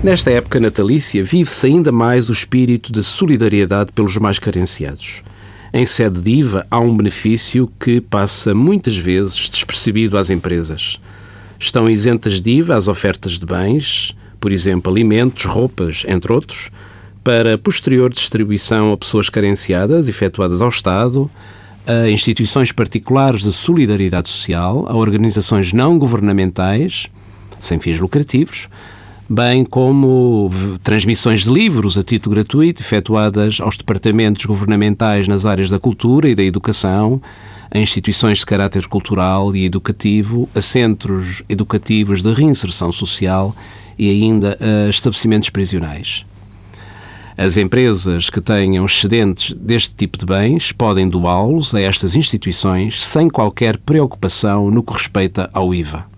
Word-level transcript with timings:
Nesta 0.00 0.30
época 0.30 0.60
natalícia, 0.60 1.24
vive-se 1.24 1.66
ainda 1.66 1.90
mais 1.90 2.28
o 2.28 2.32
espírito 2.32 2.92
de 2.92 3.02
solidariedade 3.02 3.90
pelos 3.90 4.16
mais 4.16 4.38
carenciados. 4.38 5.22
Em 5.72 5.84
sede 5.84 6.22
de 6.22 6.30
IVA, 6.30 6.64
há 6.70 6.78
um 6.78 6.96
benefício 6.96 7.68
que 7.80 8.00
passa 8.00 8.54
muitas 8.54 8.96
vezes 8.96 9.48
despercebido 9.48 10.16
às 10.16 10.30
empresas. 10.30 11.00
Estão 11.58 11.90
isentas 11.90 12.40
de 12.40 12.50
IVA 12.52 12.76
as 12.76 12.86
ofertas 12.86 13.40
de 13.40 13.44
bens, 13.44 14.16
por 14.40 14.52
exemplo, 14.52 14.92
alimentos, 14.92 15.44
roupas, 15.44 16.04
entre 16.06 16.32
outros, 16.32 16.70
para 17.24 17.58
posterior 17.58 18.08
distribuição 18.08 18.92
a 18.92 18.96
pessoas 18.96 19.28
carenciadas, 19.28 20.08
efetuadas 20.08 20.62
ao 20.62 20.68
Estado, 20.68 21.28
a 21.84 22.08
instituições 22.08 22.70
particulares 22.70 23.42
de 23.42 23.52
solidariedade 23.52 24.28
social, 24.28 24.86
a 24.88 24.94
organizações 24.94 25.72
não 25.72 25.98
governamentais, 25.98 27.08
sem 27.58 27.80
fins 27.80 27.98
lucrativos, 27.98 28.68
bem 29.28 29.62
como 29.62 30.50
transmissões 30.82 31.42
de 31.42 31.50
livros 31.50 31.98
a 31.98 32.02
título 32.02 32.34
gratuito 32.34 32.80
efetuadas 32.80 33.60
aos 33.60 33.76
departamentos 33.76 34.46
governamentais 34.46 35.28
nas 35.28 35.44
áreas 35.44 35.68
da 35.68 35.78
cultura 35.78 36.30
e 36.30 36.34
da 36.34 36.42
educação, 36.42 37.20
a 37.70 37.78
instituições 37.78 38.38
de 38.38 38.46
caráter 38.46 38.86
cultural 38.86 39.54
e 39.54 39.66
educativo, 39.66 40.48
a 40.54 40.62
centros 40.62 41.42
educativos 41.48 42.22
de 42.22 42.32
reinserção 42.32 42.90
social 42.90 43.54
e 43.98 44.08
ainda 44.08 44.56
a 44.60 44.88
estabelecimentos 44.88 45.50
prisionais. 45.50 46.24
As 47.36 47.56
empresas 47.56 48.30
que 48.30 48.40
tenham 48.40 48.84
excedentes 48.84 49.52
deste 49.52 49.94
tipo 49.94 50.16
de 50.18 50.24
bens 50.24 50.72
podem 50.72 51.08
doá-los 51.08 51.74
a 51.74 51.80
estas 51.80 52.14
instituições 52.14 53.04
sem 53.04 53.28
qualquer 53.28 53.76
preocupação 53.76 54.70
no 54.70 54.82
que 54.82 54.94
respeita 54.94 55.50
ao 55.52 55.74
IVA. 55.74 56.17